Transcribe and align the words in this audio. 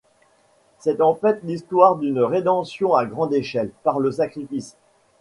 C'est 0.79 0.99
en 0.99 1.13
fait 1.13 1.39
l'histoire 1.43 1.95
d'une 1.95 2.21
rédemption 2.21 2.95
à 2.95 3.05
grande 3.05 3.35
échelle, 3.35 3.69
par 3.83 3.99
le 3.99 4.11
sacrifice. 4.11 4.75